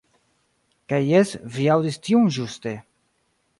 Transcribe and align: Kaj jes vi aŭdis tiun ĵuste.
Kaj 0.93 0.99
jes 1.09 1.35
vi 1.57 1.69
aŭdis 1.75 2.01
tiun 2.09 2.35
ĵuste. 2.39 2.77